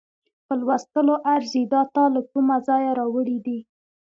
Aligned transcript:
په 0.45 0.53
لوستلو 0.59 1.15
ارزي، 1.33 1.63
دا 1.73 1.81
تا 1.95 2.03
له 2.15 2.21
کومه 2.31 2.55
ځایه 2.67 2.91
راوړې 2.99 3.37
دي؟ 3.45 3.59